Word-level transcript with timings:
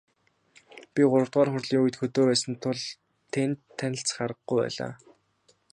Би 0.93 1.01
гуравдугаар 1.11 1.49
хурлын 1.51 1.81
үед 1.83 1.95
хөдөө 1.97 2.23
байсан 2.29 2.53
тул 2.63 2.79
тэнд 3.33 3.57
танилцах 3.79 4.19
аргагүй 4.25 4.57
байлаа. 4.61 4.93